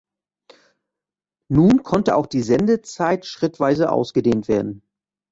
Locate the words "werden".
4.47-4.81